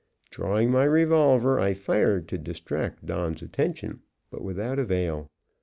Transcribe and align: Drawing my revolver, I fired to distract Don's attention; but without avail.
Drawing 0.31 0.71
my 0.71 0.83
revolver, 0.85 1.59
I 1.59 1.75
fired 1.75 2.27
to 2.29 2.39
distract 2.39 3.05
Don's 3.05 3.43
attention; 3.43 4.01
but 4.31 4.41
without 4.41 4.79
avail. 4.79 5.29